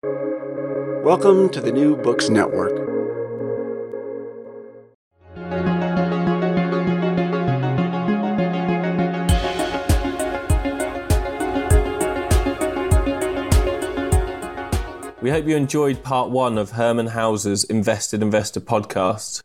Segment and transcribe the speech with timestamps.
[0.00, 2.70] Welcome to the New Books Network.
[15.20, 19.42] We hope you enjoyed part one of Herman Hauser's Invested Investor podcast.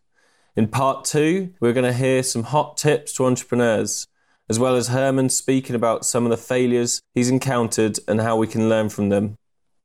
[0.56, 4.06] In part two, we're going to hear some hot tips to entrepreneurs,
[4.48, 8.46] as well as Herman speaking about some of the failures he's encountered and how we
[8.46, 9.40] can learn from them.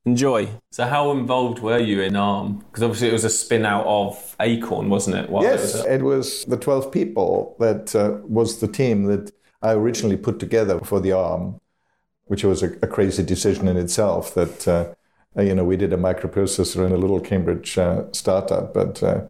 [0.06, 0.48] Enjoy.
[0.70, 2.58] So, how involved were you in ARM?
[2.58, 5.28] Because obviously it was a spin out of Acorn, wasn't it?
[5.28, 9.32] While yes, it was, it was, the 12 people that uh, was the team that
[9.60, 11.60] I originally put together for the ARM,
[12.26, 14.94] which was a, a crazy decision in itself that, uh,
[15.40, 19.28] you know, we did a microprocessor in a little Cambridge uh, startup, but uh,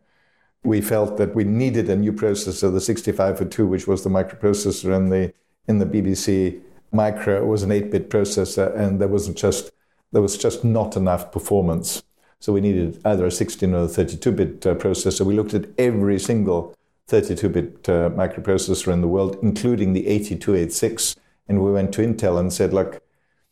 [0.63, 5.09] we felt that we needed a new processor, the 6502, which was the microprocessor in
[5.09, 5.33] the,
[5.67, 6.61] in the BBC
[6.93, 7.43] Micro.
[7.43, 9.73] It was an 8-bit processor, and there wasn't just
[10.13, 12.03] there was just not enough performance.
[12.41, 15.27] So we needed either a 16 or a 32 bit uh, processor.
[15.27, 16.75] We looked at every single
[17.09, 21.17] 32 bit uh, microprocessor in the world, including the 8286.
[21.49, 23.03] And we went to Intel and said, look,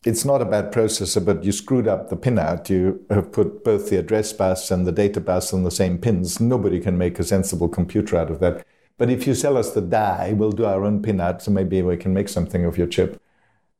[0.04, 2.68] it's not a bad processor, but you screwed up the pinout.
[2.68, 6.38] You have put both the address bus and the data bus on the same pins.
[6.40, 8.64] Nobody can make a sensible computer out of that.
[8.98, 11.96] But if you sell us the die, we'll do our own pinout, so maybe we
[11.96, 13.20] can make something of your chip.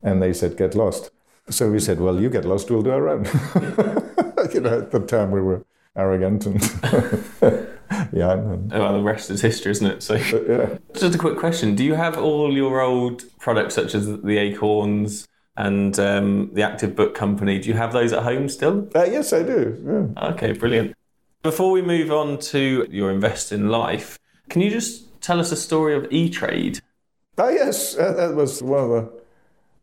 [0.03, 1.11] And they said, get lost.
[1.49, 3.25] So we said, well, you get lost, we'll do our own.
[4.53, 5.65] you know, at the time we were
[5.97, 6.63] arrogant and
[8.13, 8.53] young.
[8.53, 10.03] And, well, the rest is history, isn't it?
[10.03, 10.79] So, yeah.
[10.95, 15.29] Just a quick question: Do you have all your old products, such as the Acorns
[15.57, 17.59] and um, the Active Book Company?
[17.59, 18.89] Do you have those at home still?
[18.95, 20.13] Uh, yes, I do.
[20.17, 20.29] Yeah.
[20.31, 20.97] Okay, brilliant.
[21.43, 25.57] Before we move on to your invest in life, can you just tell us a
[25.57, 26.81] story of E Trade?
[27.39, 29.13] Oh yes, uh, that was one of the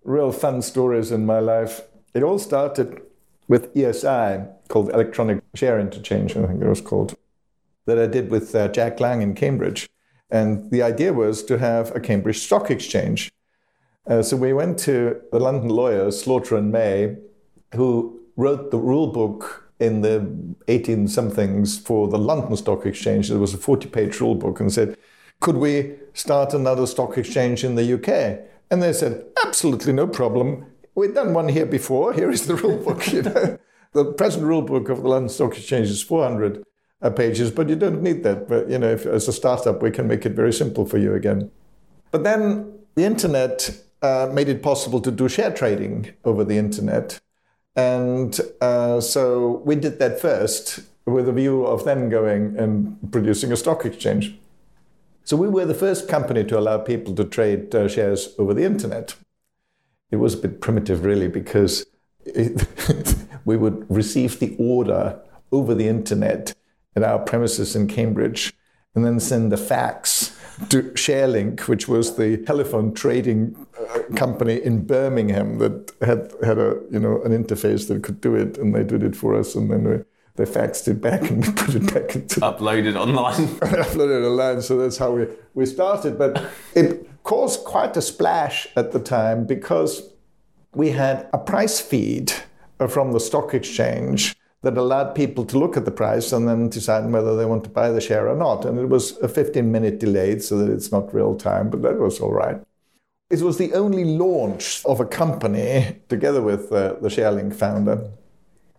[0.04, 1.82] real fun stories in my life.
[2.14, 3.02] It all started
[3.48, 7.16] with ESI, called Electronic Share Interchange, I think it was called,
[7.86, 9.90] that I did with uh, Jack Lang in Cambridge.
[10.30, 13.32] And the idea was to have a Cambridge Stock Exchange.
[14.08, 17.16] Uh, so we went to the London lawyers, Slaughter and May,
[17.76, 23.30] who wrote the rule book in the 18 somethings for the London Stock Exchange.
[23.30, 24.98] There was a 40 page rule book and said,
[25.44, 28.40] could we start another stock exchange in the UK?
[28.70, 30.66] And they said, absolutely no problem.
[30.96, 32.14] We've done one here before.
[32.14, 33.08] Here is the rule book.
[33.14, 33.58] You know?
[33.94, 36.64] the present rule book of the London Stock Exchange is 400
[37.02, 38.48] uh, pages, but you don't need that.
[38.48, 41.14] But you know, if, as a startup, we can make it very simple for you
[41.14, 41.52] again.
[42.12, 47.20] But then the internet uh, made it possible to do share trading over the internet.
[47.76, 53.52] And uh, so we did that first with a view of then going and producing
[53.52, 54.36] a stock exchange.
[55.26, 58.66] So we were the first company to allow people to trade uh, shares over the
[58.66, 59.16] internet.
[60.12, 61.86] It was a bit primitive, really, because
[62.26, 62.68] it,
[63.46, 65.20] we would receive the order
[65.52, 66.54] over the internet
[66.96, 68.54] at our premises in Cambridge
[68.96, 70.38] and then send the fax
[70.70, 76.80] to ShareLink, which was the telephone trading uh, company in Birmingham that had had a
[76.92, 79.72] you know an interface that could do it, and they did it for us, and
[79.72, 79.98] then we
[80.36, 83.48] they faxed it back and we put it back into uploaded online.
[83.60, 84.62] uploaded online.
[84.62, 86.18] So that's how we, we started.
[86.18, 86.44] But
[86.76, 90.10] it caused quite a splash at the time because
[90.74, 92.34] we had a price feed
[92.90, 97.10] from the stock exchange that allowed people to look at the price and then decide
[97.12, 98.66] whether they want to buy the share or not.
[98.66, 102.00] And it was a 15 minute delay so that it's not real time, but that
[102.00, 102.60] was all right.
[103.30, 108.10] It was the only launch of a company together with uh, the ShareLink founder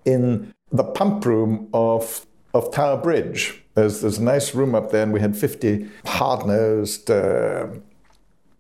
[0.05, 3.63] in the pump room of, of Tower Bridge.
[3.75, 7.69] There's, there's a nice room up there, and we had 50 hard nosed uh,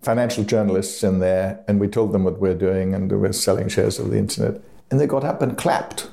[0.02, 3.98] financial journalists in there, and we told them what we're doing, and we're selling shares
[3.98, 4.60] of the internet.
[4.90, 6.10] And they got up and clapped.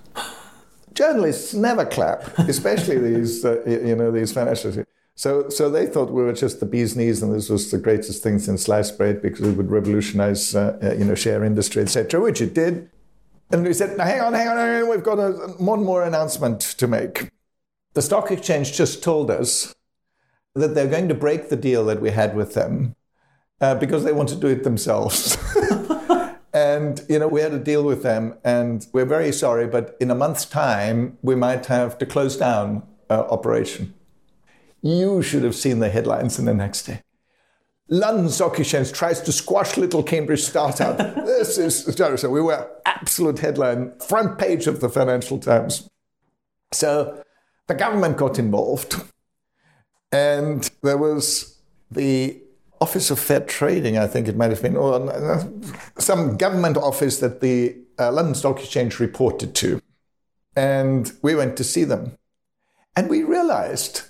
[0.94, 4.86] Journalists never clap, especially these, uh, you know, these financial.
[5.16, 8.24] So, so they thought we were just the bee's knees, and this was the greatest
[8.24, 12.20] thing since sliced bread because it would revolutionize, uh, uh you know, share industry, etc.,
[12.20, 12.90] which it did.
[13.52, 16.62] And we said, hang on, hang on, hang on, we've got a, one more announcement
[16.62, 17.32] to make.
[17.94, 19.76] The stock exchange just told us
[20.56, 22.96] that they're going to break the deal that we had with them
[23.60, 25.38] uh, because they want to do it themselves.
[26.54, 30.10] and, you know, we had a deal with them and we're very sorry, but in
[30.10, 33.94] a month's time, we might have to close down uh, operation.
[34.82, 37.02] You should have seen the headlines in the next day.
[37.92, 40.98] London Stock Exchange tries to squash little Cambridge startup.
[41.26, 45.90] this is so we were absolute headline, front page of the Financial Times.
[46.72, 47.22] So
[47.68, 48.96] the government got involved,
[50.10, 51.58] and there was
[51.92, 52.42] the
[52.80, 55.44] Office of Fair Trading, I think it might have been, or uh,
[55.98, 59.82] some government office that the uh, London Stock Exchange reported to.
[60.56, 62.18] And we went to see them.
[62.96, 64.04] And we realized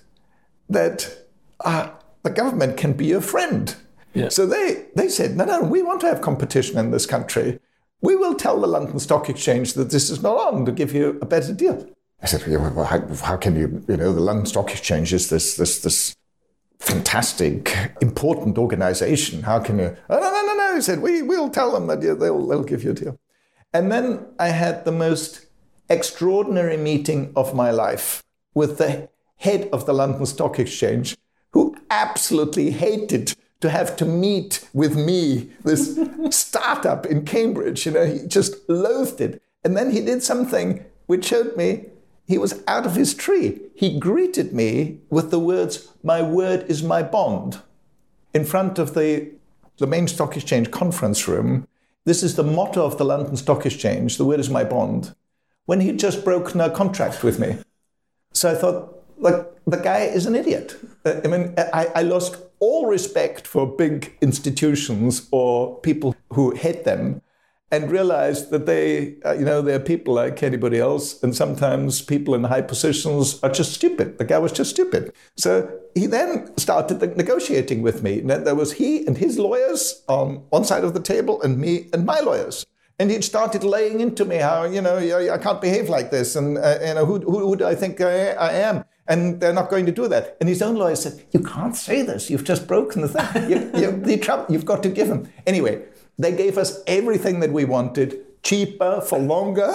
[0.70, 1.28] that
[1.60, 1.90] uh,
[2.24, 3.76] the government can be your friend.
[4.14, 4.30] Yeah.
[4.30, 7.60] So they, they said, no, no, we want to have competition in this country.
[8.02, 11.20] We will tell the London Stock Exchange that this is not on to give you
[11.22, 11.88] a better deal.
[12.22, 15.56] I said, well, how, how can you, you know, the London Stock Exchange is this,
[15.56, 16.16] this, this
[16.80, 19.44] fantastic, important organization.
[19.44, 19.96] How can you?
[20.10, 20.76] Oh, no, no, no, no.
[20.76, 23.20] He said, we, we'll tell them that they'll, they'll give you a deal.
[23.74, 25.46] And then I had the most
[25.90, 28.24] extraordinary meeting of my life
[28.54, 31.18] with the head of the London Stock Exchange,
[31.92, 36.00] absolutely hated to have to meet with me, this
[36.32, 37.86] startup in Cambridge.
[37.86, 39.42] You know, he just loathed it.
[39.64, 41.86] And then he did something which showed me
[42.26, 43.60] he was out of his tree.
[43.76, 47.62] He greeted me with the words, My word is my bond,
[48.34, 49.32] in front of the,
[49.78, 51.68] the main stock exchange conference room.
[52.06, 55.14] This is the motto of the London Stock Exchange the word is my bond,
[55.66, 57.58] when he'd just broken a contract with me.
[58.34, 60.76] So I thought, look, the guy is an idiot.
[61.06, 66.84] Uh, I mean, I, I lost all respect for big institutions or people who hate
[66.84, 67.22] them
[67.74, 72.36] and realized that they, uh, you know, they're people like anybody else, and sometimes people
[72.36, 74.18] in high positions are just stupid.
[74.18, 75.14] The guy was just stupid.
[75.38, 78.20] So he then started negotiating with me.
[78.20, 81.90] And there was he and his lawyers on one side of the table, and me
[81.94, 82.66] and my lawyers.
[83.00, 86.58] And he started laying into me how, you know, I can't behave like this, and
[86.58, 88.84] uh, you know, who, who, who do I think I, I am?
[89.08, 90.38] And they're not going to do that.
[90.40, 92.30] And his own lawyer said, "You can't say this.
[92.30, 93.50] You've just broken the thing.
[93.50, 95.84] You, you, the you've got to give him." Anyway,
[96.18, 99.72] they gave us everything that we wanted, cheaper for longer.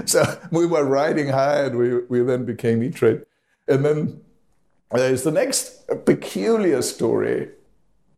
[0.06, 3.22] so we were riding high, and we, we then became E-Trade.
[3.68, 4.20] And then
[4.90, 7.50] there's the next peculiar story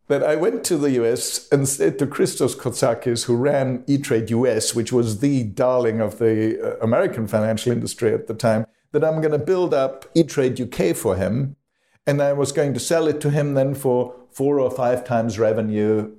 [0.08, 4.74] that I went to the US and said to Christos Cotsakos, who ran E-Trade US,
[4.74, 9.20] which was the darling of the uh, American financial industry at the time, that I'm
[9.20, 11.56] going to build up E-Trade UK for him.
[12.06, 15.38] And I was going to sell it to him then for four or five times
[15.38, 16.10] revenue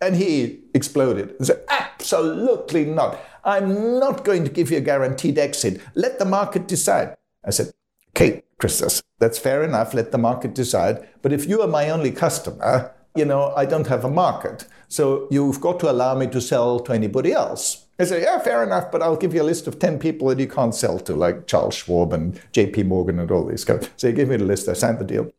[0.00, 3.20] and he exploded and said, Absolutely not.
[3.44, 5.80] I'm not going to give you a guaranteed exit.
[5.94, 7.16] Let the market decide.
[7.44, 7.72] I said,
[8.10, 9.94] Okay, Christos, that's fair enough.
[9.94, 11.06] Let the market decide.
[11.22, 14.66] But if you are my only customer, you know, I don't have a market.
[14.88, 17.86] So you've got to allow me to sell to anybody else.
[17.98, 20.38] I said, yeah, fair enough, but I'll give you a list of 10 people that
[20.38, 23.90] you can't sell to, like Charles Schwab and JP Morgan and all these guys.
[23.96, 25.30] So he gave me the list, I signed the deal.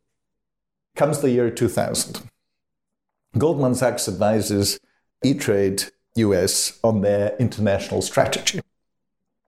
[0.94, 2.22] Comes the year 2000.
[3.36, 4.78] Goldman Sachs advises
[5.24, 5.84] E-Trade
[6.16, 8.60] US on their international strategy.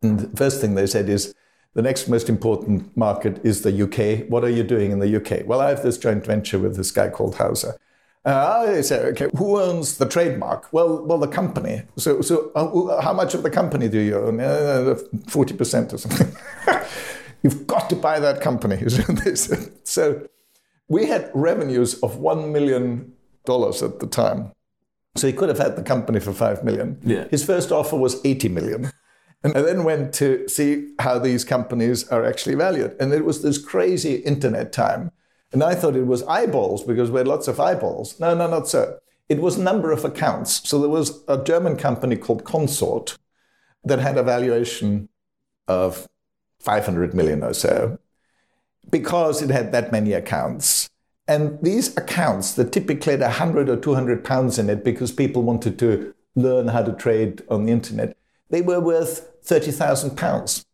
[0.02, 1.34] And the first thing they said is,
[1.74, 4.28] the next most important market is the UK.
[4.30, 5.44] What are you doing in the UK?
[5.44, 7.76] Well, I have this joint venture with this guy called Hauser.
[8.24, 10.72] Uh, I say, okay, who owns the trademark?
[10.72, 11.82] Well, well, the company.
[11.96, 14.40] So, so uh, how much of the company do you own?
[14.40, 14.96] Uh,
[15.28, 16.34] forty uh, percent or something.
[17.42, 18.82] You've got to buy that company.
[19.84, 20.26] so,
[20.88, 23.12] we had revenues of one million
[23.44, 24.52] dollars at the time.
[25.16, 26.98] So he could have had the company for five million.
[27.02, 27.28] Yeah.
[27.28, 28.90] His first offer was 80 million.
[29.44, 32.96] And I then went to see how these companies are actually valued.
[32.98, 35.12] And it was this crazy internet time.
[35.54, 38.18] And I thought it was eyeballs because we had lots of eyeballs.
[38.18, 38.98] No, no, not so.
[39.28, 40.68] It was number of accounts.
[40.68, 43.16] So there was a German company called Consors
[43.84, 45.08] that had a valuation
[45.68, 46.08] of
[46.58, 47.98] 500 million or so
[48.90, 50.90] because it had that many accounts.
[51.29, 55.79] And these accounts that typically had 100 or 200 pounds in it because people wanted
[55.79, 58.17] to learn how to trade on the internet,
[58.50, 60.67] they were worth 30,000 pounds.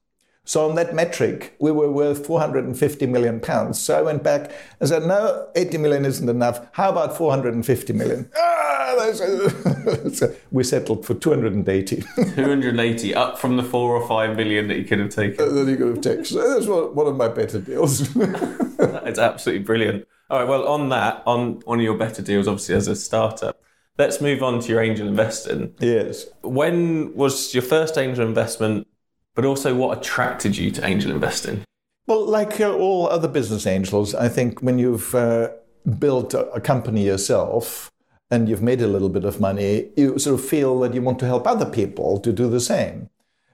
[0.51, 3.81] So on that metric, we were worth 450 million pounds.
[3.81, 6.67] So I went back and said, no, 80 million isn't enough.
[6.73, 8.29] How about 450 million?
[8.83, 9.13] Ah,
[10.13, 11.97] so we settled for 280.
[12.35, 15.55] 280, up from the four or five million that you could have taken.
[15.55, 16.25] That you could have taken.
[16.25, 18.11] So that's one of my better deals.
[18.17, 20.09] it's absolutely brilliant.
[20.29, 20.49] All right.
[20.49, 23.63] Well, on that, on one of your better deals, obviously as a startup,
[23.97, 25.73] let's move on to your angel investing.
[25.79, 26.27] Yes.
[26.43, 28.89] When was your first angel investment?
[29.35, 31.63] But also, what attracted you to angel investing?
[32.07, 35.51] Well, like uh, all other business angels, I think when you've uh,
[35.99, 37.91] built a, a company yourself
[38.31, 41.19] and you've made a little bit of money, you sort of feel that you want
[41.21, 43.09] to help other people to do the same.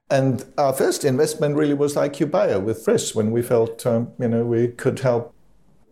[0.09, 4.29] And our first investment really was like IQ with Chris when we felt, um, you
[4.29, 5.35] know, we could help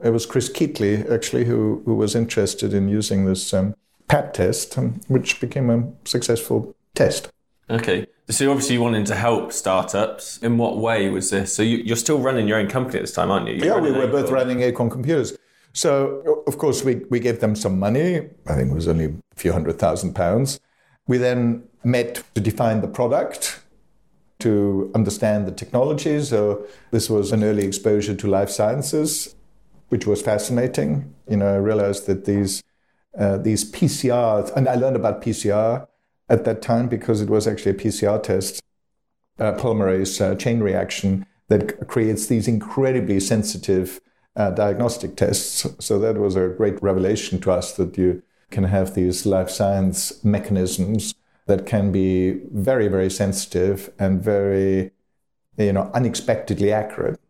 [0.05, 3.75] it was Chris Keatley, actually, who, who was interested in using this um,
[4.09, 7.31] PAT test, um, which became a successful test.
[7.69, 8.07] Okay.
[8.29, 10.39] So obviously you wanted to help startups.
[10.39, 11.55] In what way was this?
[11.55, 13.55] So you, are still running your own company at this time, aren't you?
[13.55, 15.37] You're yeah, we were both running Acorn Computers.
[15.73, 18.29] So of course we, we gave them some money.
[18.47, 20.61] I think it was only a few hundred thousand pounds.
[21.07, 23.61] We then met to define the product
[24.41, 26.21] to understand the technology.
[26.23, 29.35] So this was an early exposure to life sciences,
[29.89, 31.15] which was fascinating.
[31.29, 32.63] You know, I realized that these
[33.19, 35.87] uh, these PCR, and I learned about PCR
[36.29, 38.61] at that time because it was actually a PCR test,
[39.39, 44.01] uh, polymerase uh, chain reaction that creates these incredibly sensitive
[44.37, 45.67] uh, diagnostic tests.
[45.79, 50.25] So that was a great revelation to us that you can have these life science
[50.25, 51.15] mechanisms
[51.47, 54.93] that can be very, very sensitive and very,
[55.59, 57.21] you know, unexpectedly accurate.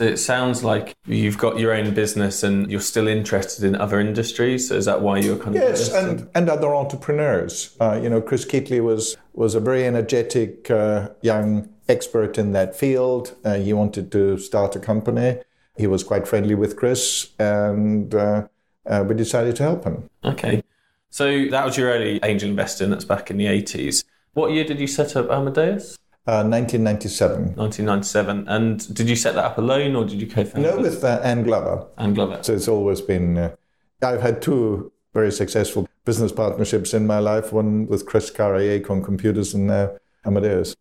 [0.00, 4.70] It sounds like you've got your own business and you're still interested in other industries.
[4.70, 7.76] Is that why you're kind of yes, and, and other entrepreneurs.
[7.78, 12.74] Uh, you know, Chris Keatley was was a very energetic uh, young expert in that
[12.74, 13.36] field.
[13.44, 15.38] Uh, he wanted to start a company.
[15.76, 18.48] He was quite friendly with Chris, and uh,
[18.86, 20.08] uh, we decided to help him.
[20.24, 20.62] Okay,
[21.10, 22.90] so that was your early angel investing.
[22.90, 24.04] That's back in the eighties.
[24.32, 25.98] What year did you set up Amadeus?
[26.44, 27.36] 1997.
[27.36, 28.48] Uh, 1997.
[28.48, 31.42] And did you set that up alone or did you co-found No, with uh, Anne
[31.42, 31.86] Glover.
[31.98, 32.42] Anne Glover.
[32.42, 33.38] So it's always been.
[33.38, 33.54] Uh,
[34.02, 37.52] I've had two very successful business partnerships in my life.
[37.52, 39.92] One with Chris Curry, Acorn Computers, and now
[40.24, 40.76] Amadeus.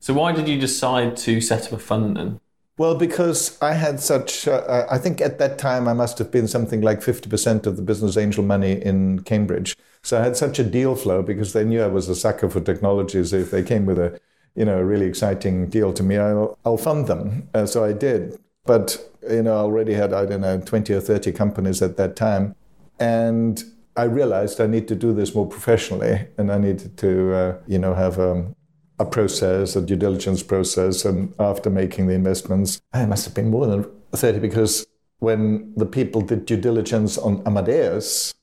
[0.00, 2.40] So why did you decide to set up a fund then?
[2.78, 6.48] Well, because I had such, uh, I think at that time I must have been
[6.48, 9.76] something like 50% of the business angel money in Cambridge.
[10.02, 12.60] So I had such a deal flow because they knew I was a sucker for
[12.60, 13.22] technology.
[13.24, 14.18] So if they came with a
[14.54, 17.48] you know, a really exciting deal to me, I'll, I'll fund them.
[17.54, 18.38] Uh, so I did.
[18.64, 22.16] But, you know, I already had, I don't know, 20 or 30 companies at that
[22.16, 22.54] time.
[23.00, 23.62] And
[23.96, 27.78] I realized I need to do this more professionally and I needed to, uh, you
[27.78, 28.54] know, have um,
[28.98, 31.04] a process, a due diligence process.
[31.04, 34.86] And after making the investments, I must have been more than 30 because
[35.18, 38.34] when the people did due diligence on Amadeus,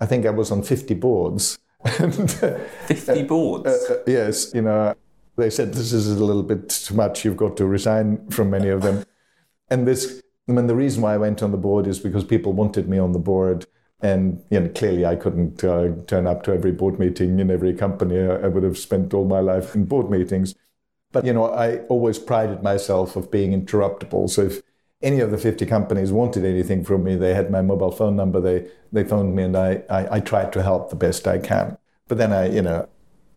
[0.00, 1.58] I think I was on 50 boards.
[1.84, 3.66] 50 boards?
[3.66, 4.94] Uh, uh, yes, you know,
[5.40, 7.24] they said this is a little bit too much.
[7.24, 9.04] You've got to resign from many of them.
[9.70, 12.52] and this, I mean, the reason why I went on the board is because people
[12.52, 13.66] wanted me on the board.
[14.02, 17.74] And you know, clearly, I couldn't uh, turn up to every board meeting in every
[17.74, 18.18] company.
[18.18, 20.54] I would have spent all my life in board meetings.
[21.12, 24.30] But you know, I always prided myself of being interruptible.
[24.30, 24.62] So if
[25.02, 28.40] any of the 50 companies wanted anything from me, they had my mobile phone number.
[28.40, 31.76] They they phoned me, and I I, I tried to help the best I can.
[32.08, 32.88] But then I, you know,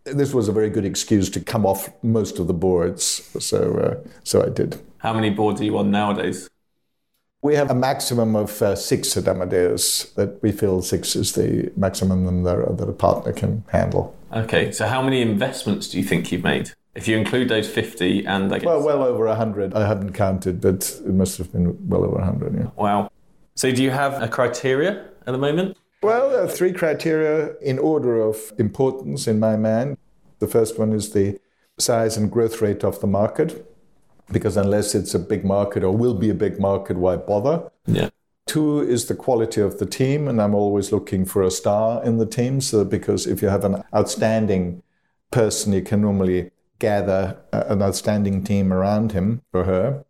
[0.05, 3.29] this was a very good excuse to come off most of the boards.
[3.39, 4.79] So, uh, so I did.
[4.97, 6.49] How many boards are you on nowadays?
[7.41, 10.05] We have a maximum of uh, six at Amadeus.
[10.15, 14.15] That we feel six is the maximum that, that a partner can handle.
[14.31, 16.71] Okay, so how many investments do you think you've made?
[16.95, 18.65] If you include those 50 and I guess...
[18.65, 19.73] Well, well over 100.
[19.73, 22.67] I haven't counted, but it must have been well over 100, yeah.
[22.75, 23.11] Wow.
[23.55, 25.77] So do you have a criteria at the moment?
[26.03, 29.97] Well, there are three criteria in order of importance in my mind.
[30.39, 31.39] The first one is the
[31.79, 33.73] size and growth rate of the market,
[34.29, 37.71] because unless it's a big market or will be a big market, why bother?
[37.85, 38.09] Yeah.
[38.45, 42.17] Two is the quality of the team, and I'm always looking for a star in
[42.17, 42.59] the team.
[42.59, 44.83] So, because if you have an outstanding
[45.31, 50.03] person, you can normally gather uh, an outstanding team around him or her.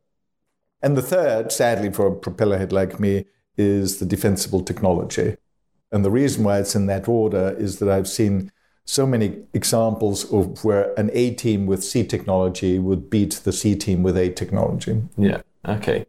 [0.81, 5.37] And the third, sadly for a propeller head like me, is the defensible technology.
[5.93, 8.51] And the reason why it's in that order is that I've seen
[8.83, 13.75] so many examples of where an A team with C technology would beat the C
[13.75, 15.03] team with A technology.
[15.17, 15.43] Yeah.
[15.65, 16.07] Okay.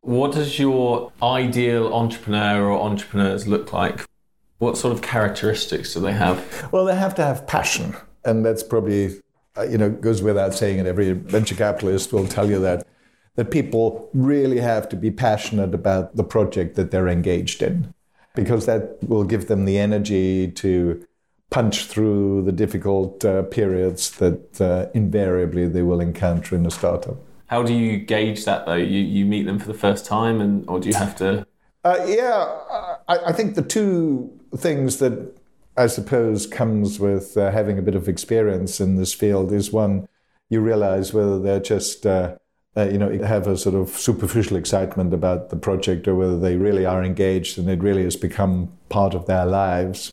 [0.00, 4.06] What does your ideal entrepreneur or entrepreneurs look like?
[4.56, 6.68] What sort of characteristics do they have?
[6.72, 7.94] Well, they have to have passion.
[8.24, 9.20] And that's probably,
[9.56, 12.86] uh, you know, goes without saying, and every venture capitalist will tell you that,
[13.36, 17.92] that people really have to be passionate about the project that they're engaged in
[18.34, 21.04] because that will give them the energy to
[21.50, 27.16] punch through the difficult uh, periods that uh, invariably they will encounter in a startup.
[27.46, 28.74] How do you gauge that though?
[28.74, 31.46] You, you meet them for the first time, and or do you have to?
[31.84, 32.58] Uh, yeah,
[33.06, 35.34] I, I, think the two things that
[35.76, 40.08] I suppose comes with uh, having a bit of experience in this field is one,
[40.48, 42.06] you realize whether they're just
[42.76, 46.56] uh, you know, have a sort of superficial excitement about the project or whether they
[46.56, 50.10] really are engaged and it really has become part of their lives.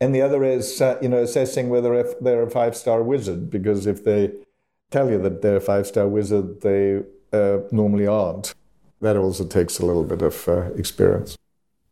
[0.00, 3.86] And the other is, uh, you know, assessing whether they're a five star wizard, because
[3.86, 4.32] if they
[4.90, 8.54] tell you that they're a five star wizard, they uh, normally aren't.
[9.00, 11.36] That also takes a little bit of uh, experience.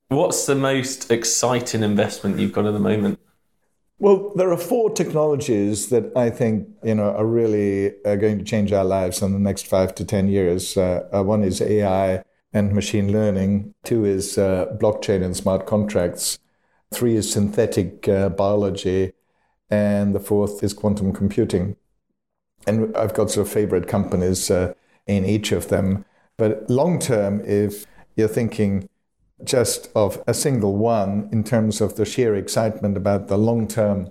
[0.08, 3.18] What's the most exciting investment you've got at the moment?
[3.98, 8.44] Well, there are four technologies that I think you know are really uh, going to
[8.44, 10.76] change our lives in the next five to ten years.
[10.76, 12.22] Uh, uh, one is AI
[12.52, 13.74] and machine learning.
[13.84, 16.38] Two is uh, blockchain and smart contracts.
[16.92, 19.12] Three is synthetic uh, biology,
[19.70, 21.76] and the fourth is quantum computing.
[22.66, 24.74] And I've got sort of favorite companies uh,
[25.06, 26.04] in each of them.
[26.36, 28.90] But long term, if you're thinking
[29.44, 34.10] just of a single one in terms of the sheer excitement about the long term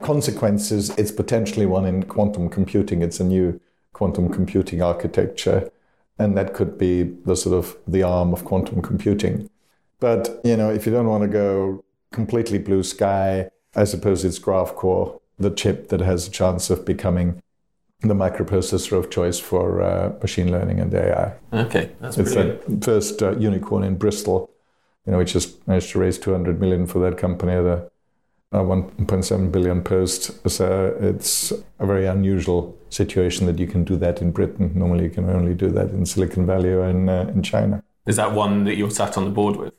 [0.00, 3.02] consequences, it's potentially one in quantum computing.
[3.02, 3.60] It's a new
[3.92, 5.70] quantum computing architecture.
[6.18, 9.50] And that could be the sort of the arm of quantum computing.
[9.98, 14.38] But, you know, if you don't want to go completely blue sky, I suppose it's
[14.38, 17.42] GraphCore, the chip that has a chance of becoming
[18.00, 21.34] the microprocessor of choice for uh, machine learning and AI.
[21.52, 22.80] Okay, that's it's brilliant.
[22.80, 24.50] the first uh, unicorn in Bristol,
[25.06, 27.90] you know, which just managed to raise 200 million for that company at a,
[28.52, 30.48] a 1.7 billion post.
[30.48, 34.72] So it's a very unusual situation that you can do that in Britain.
[34.74, 37.82] Normally, you can only do that in Silicon Valley or in, uh, in China.
[38.06, 39.74] Is that one that you're sat on the board with?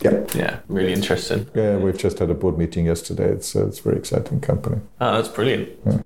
[0.00, 0.24] Yeah.
[0.34, 1.48] Yeah, really interesting.
[1.54, 3.28] Yeah, we've just had a board meeting yesterday.
[3.28, 4.80] It's, uh, it's a very exciting company.
[5.00, 5.70] Oh, that's brilliant.
[5.86, 6.02] Yeah.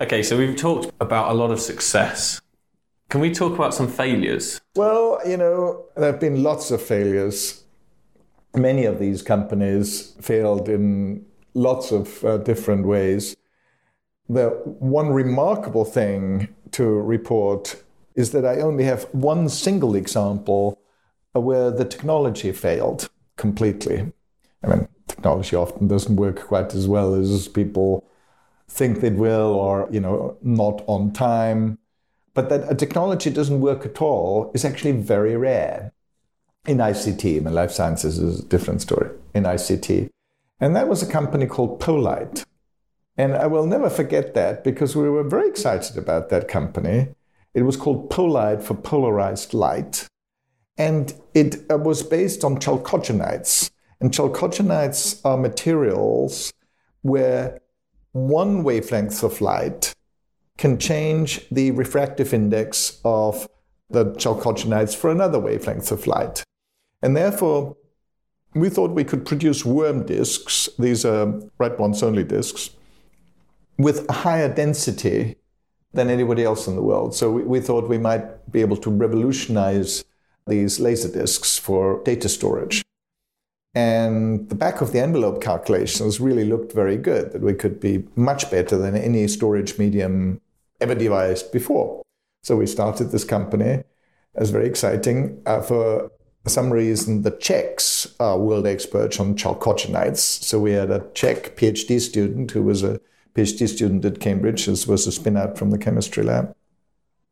[0.00, 2.40] Okay, so we've talked about a lot of success.
[3.08, 4.60] Can we talk about some failures?
[4.74, 7.61] Well, you know, there have been lots of failures.
[8.54, 13.36] Many of these companies failed in lots of uh, different ways.
[14.28, 17.82] The one remarkable thing to report
[18.14, 20.78] is that I only have one single example
[21.32, 24.12] where the technology failed completely.
[24.62, 28.04] I mean, technology often doesn't work quite as well as people
[28.68, 31.78] think it will or, you know, not on time.
[32.34, 35.91] But that a technology doesn't work at all is actually very rare.
[36.64, 39.10] In ICT, in life sciences is a different story.
[39.34, 40.08] In ICT.
[40.60, 42.44] And that was a company called Polite.
[43.16, 47.08] And I will never forget that because we were very excited about that company.
[47.52, 50.06] It was called Polite for polarized light.
[50.78, 53.72] And it uh, was based on chalcogenides.
[54.00, 56.52] And chalcogenides are materials
[57.02, 57.58] where
[58.12, 59.92] one wavelength of light
[60.58, 63.48] can change the refractive index of
[63.90, 66.44] the chalcogenides for another wavelength of light.
[67.02, 67.76] And therefore,
[68.54, 72.70] we thought we could produce worm disks, these are Rad-Once only disks,
[73.78, 75.36] with a higher density
[75.92, 77.14] than anybody else in the world.
[77.14, 80.04] So we, we thought we might be able to revolutionize
[80.46, 82.82] these laser disks for data storage.
[83.74, 88.04] And the back of the envelope calculations really looked very good, that we could be
[88.16, 90.40] much better than any storage medium
[90.80, 92.02] ever devised before.
[92.42, 93.64] So we started this company.
[93.64, 93.86] It
[94.34, 95.40] was very exciting.
[95.46, 96.10] Uh, for
[96.50, 100.18] some reason, the Czechs are world experts on chalcogenides.
[100.18, 103.00] So we had a Czech PhD student who was a
[103.34, 104.66] PhD student at Cambridge.
[104.66, 106.54] This was a spin out from the chemistry lab.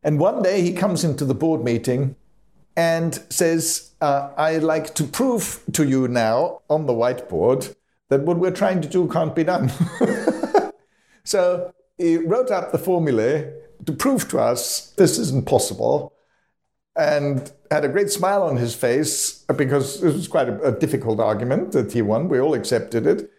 [0.02, 2.14] And one day he comes into the board meeting
[2.76, 7.74] and says, uh, I like to prove to you now on the whiteboard
[8.08, 9.70] that what we're trying to do can't be done.
[11.24, 13.52] so he wrote up the formulae
[13.86, 16.12] to prove to us this isn't possible
[16.96, 21.20] and had a great smile on his face because it was quite a, a difficult
[21.20, 22.28] argument that he won.
[22.28, 23.30] We all accepted it.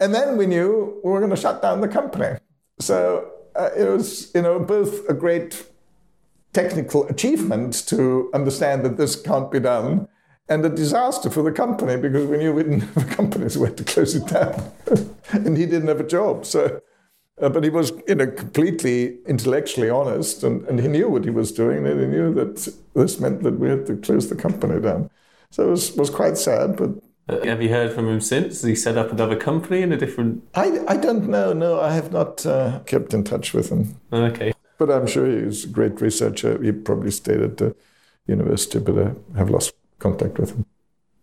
[0.00, 2.38] And then we knew we were going to shut down the company.
[2.78, 5.66] So uh, it was, you know, both a great
[6.52, 10.08] technical achievement to understand that this can't be done
[10.48, 13.60] and a disaster for the company because we knew we didn't have a company, so
[13.60, 14.72] we had to close it down.
[15.32, 16.44] and he didn't have a job.
[16.44, 16.80] So,
[17.42, 21.30] uh, but he was, you know, completely intellectually honest and, and he knew what he
[21.30, 24.80] was doing and he knew that this meant that we had to close the company
[24.80, 25.10] down.
[25.50, 26.90] So it was, was quite sad, but
[27.30, 28.60] Uh, have you heard from him since?
[28.60, 30.42] Has he set up another company in a different?
[30.54, 31.52] I, I don't know.
[31.52, 33.94] No, I have not uh, kept in touch with him.
[34.12, 34.52] Okay.
[34.78, 36.60] But I'm sure he's a great researcher.
[36.60, 37.76] He probably stayed at the
[38.26, 40.64] university, but I have lost contact with him.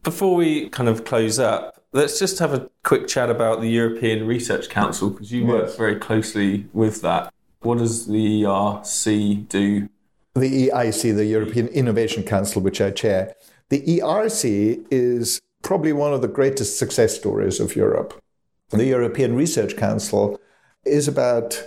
[0.03, 4.27] Before we kind of close up, let's just have a quick chat about the European
[4.27, 7.33] Research Council because you work very closely with that.
[7.61, 9.89] What does the ERC do?
[10.35, 13.33] The EIC, the European Innovation Council, which I chair,
[13.69, 18.21] the ERC is probably one of the greatest success stories of Europe.
[18.69, 20.39] The European Research Council
[20.85, 21.61] is about,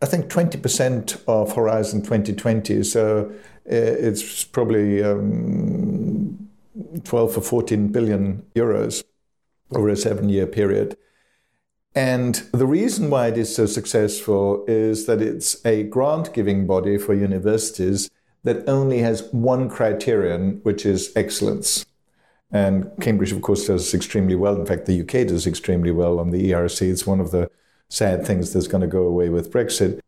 [0.00, 2.84] I think, 20% of Horizon 2020.
[2.84, 3.32] So uh,
[3.66, 6.07] it's probably um,
[7.04, 9.04] 12 or 14 billion euros
[9.72, 10.96] over a seven year period.
[11.94, 16.98] And the reason why it is so successful is that it's a grant giving body
[16.98, 18.10] for universities
[18.44, 21.84] that only has one criterion, which is excellence.
[22.50, 24.58] And Cambridge, of course, does extremely well.
[24.58, 26.90] In fact, the UK does extremely well on the ERC.
[26.90, 27.50] It's one of the
[27.88, 30.00] sad things that's going to go away with Brexit.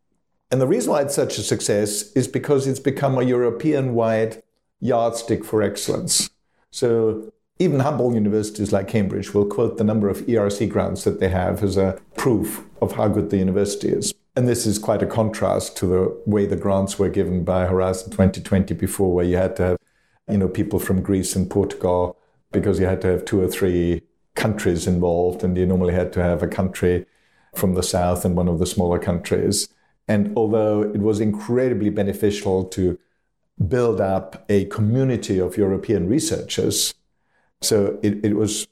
[0.50, 4.42] And the reason why it's such a success is because it's become a European wide
[4.81, 6.31] yardstick for excellence.
[6.70, 11.28] So even humble universities like Cambridge will quote the number of ERC grants that they
[11.28, 14.14] have as a proof of how good the university is.
[14.37, 18.11] And this is quite a contrast to the way the grants were given by Horizon
[18.12, 19.76] 2020 before, where you had to have,
[20.30, 22.16] you know, people from Greece and Portugal
[22.52, 24.02] because you had to have two or three
[24.35, 27.04] countries involved, and you normally had to have a country
[27.54, 29.68] from the south and one of the smaller countries.
[30.09, 32.98] And although it was incredibly beneficial to
[33.68, 36.94] build up a community of European researchers,
[37.61, 38.66] so it, it was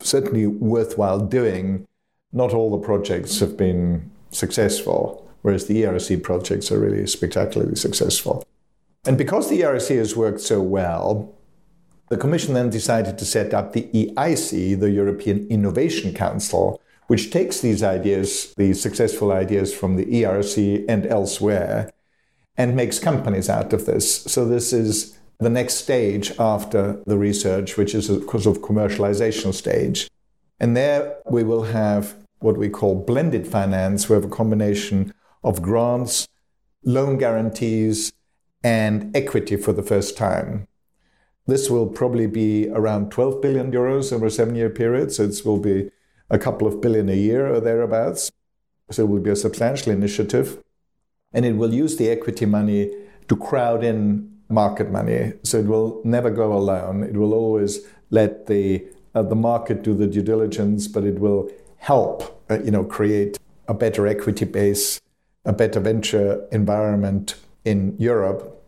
[0.00, 1.86] certainly worthwhile doing.
[2.32, 8.44] Not all the projects have been successful, whereas the ERC projects are really spectacularly successful.
[9.06, 11.34] And because the ERC has worked so well,
[12.08, 17.60] the Commission then decided to set up the EIC, the European Innovation Council, which takes
[17.60, 21.90] these ideas, these successful ideas from the ERC and elsewhere,
[22.58, 24.22] and makes companies out of this.
[24.24, 29.54] So this is the next stage after the research, which is a sort of commercialization
[29.54, 30.08] stage.
[30.58, 34.08] And there we will have what we call blended finance.
[34.08, 36.26] We have a combination of grants,
[36.84, 38.12] loan guarantees,
[38.64, 40.66] and equity for the first time.
[41.46, 45.12] This will probably be around 12 billion euros over a seven year period.
[45.12, 45.90] So it will be
[46.28, 48.32] a couple of billion a year or thereabouts.
[48.90, 50.62] So it will be a substantial initiative.
[51.32, 52.90] And it will use the equity money
[53.28, 55.34] to crowd in market money.
[55.42, 57.02] So it will never go alone.
[57.02, 61.50] It will always let the uh, the market do the due diligence, but it will
[61.78, 65.00] help uh, you know create a better equity base,
[65.44, 68.64] a better venture environment in Europe,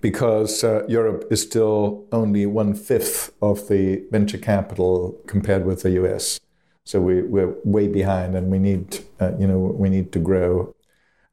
[0.00, 5.90] because uh, Europe is still only one fifth of the venture capital compared with the
[6.02, 6.40] US.
[6.84, 10.74] So we, we're way behind, and we need uh, you know we need to grow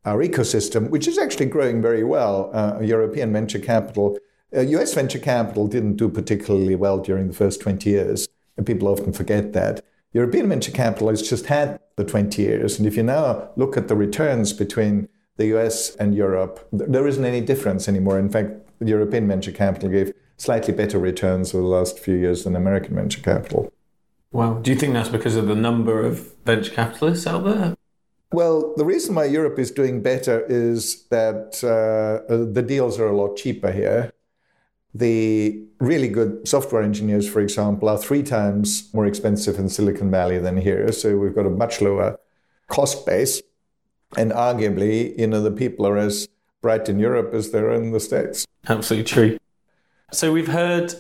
[0.05, 2.51] our ecosystem, which is actually growing very well.
[2.53, 4.17] Uh, European venture capital,
[4.55, 8.27] uh, US venture capital didn't do particularly well during the first 20 years.
[8.57, 9.83] And people often forget that.
[10.13, 12.77] European venture capital has just had the 20 years.
[12.77, 17.25] And if you now look at the returns between the US and Europe, there isn't
[17.25, 18.17] any difference anymore.
[18.19, 22.55] In fact, European venture capital gave slightly better returns over the last few years than
[22.55, 23.71] American venture capital.
[24.31, 24.55] Wow.
[24.55, 27.75] Do you think that's because of the number of venture capitalists out there?
[28.31, 33.07] Well, the reason why Europe is doing better is that uh, uh, the deals are
[33.07, 34.11] a lot cheaper here.
[34.93, 40.37] The really good software engineers, for example, are three times more expensive in Silicon Valley
[40.37, 40.91] than here.
[40.91, 42.19] So we've got a much lower
[42.67, 43.41] cost base.
[44.17, 46.27] And arguably, you know, the people are as
[46.61, 48.45] bright in Europe as they're in the States.
[48.67, 49.37] Absolutely true.
[50.11, 50.93] So we've heard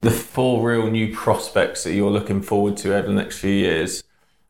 [0.00, 4.02] the four real new prospects that you're looking forward to over the next few years.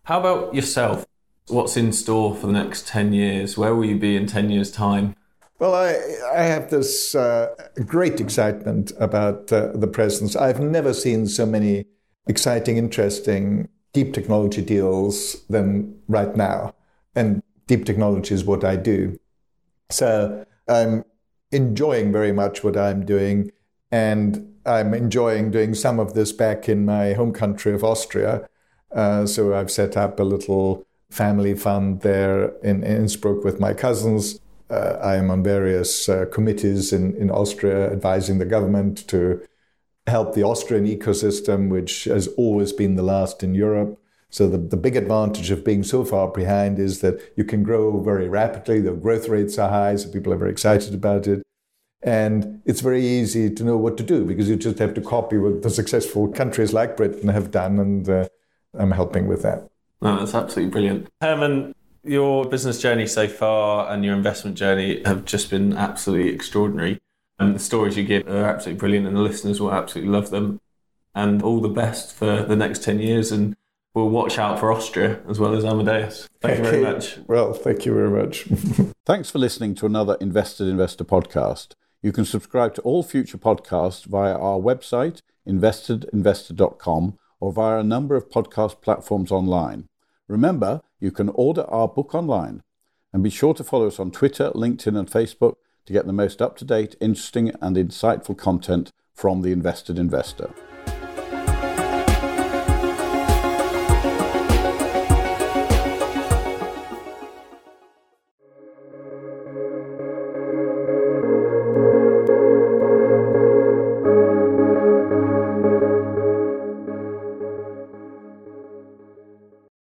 [0.05, 1.07] How about yourself?
[1.49, 3.59] What's in store for the next 10 years?
[3.59, 5.15] Where will you be in 10 years' time?
[5.59, 5.95] Well, I,
[6.35, 7.55] I have this uh,
[7.85, 10.37] great excitement about uh, the presence.
[10.37, 11.85] I've never seen so many
[12.27, 16.75] exciting, interesting deep technology deals than right now.
[17.15, 19.21] And deep technology is what I do.
[19.91, 21.05] So I'm
[21.53, 23.53] enjoying very much what I'm doing.
[23.93, 28.49] And I'm enjoying doing some of this back in my home country of Austria.
[28.91, 34.41] Uh, so I've set up a little family fund there in, Innsbruck with my cousins.
[34.69, 39.41] Uh, I am on various uh, committees in, in Austria advising the government to
[40.07, 43.99] help the Austrian ecosystem, which has always been the last in Europe.
[44.29, 48.03] So the, the big advantage of being so far behind is that you can grow
[48.03, 48.81] very rapidly.
[48.81, 51.43] The growth rates are high, so people are very excited about it.
[52.03, 55.39] And it's very easy to know what to do because you just have to copy
[55.39, 58.29] what the successful countries like Britain have done, and uh,
[58.75, 59.71] I'm helping with that.
[60.05, 61.09] No, that's absolutely brilliant.
[61.23, 67.01] Herman, your business journey so far and your investment journey have just been absolutely extraordinary.
[67.39, 70.61] And the stories you give are absolutely brilliant, and the listeners will absolutely love them.
[71.15, 73.33] And all the best for the next 10 years.
[73.33, 73.57] And
[73.95, 76.29] we'll watch out for Austria as well as Amadeus.
[76.41, 77.19] Thank you very much.
[77.27, 78.43] Well, thank you very much.
[79.07, 81.73] Thanks for listening to another Invested Investor podcast.
[82.03, 88.17] You can subscribe to all future podcasts via our website, investedinvestor.com, or via a number
[88.17, 89.89] of podcast platforms online.
[90.29, 92.63] Remember, you can order our book online.
[93.13, 95.55] And be sure to follow us on Twitter, LinkedIn, and Facebook
[95.87, 100.53] to get the most up to date, interesting, and insightful content from the invested investor.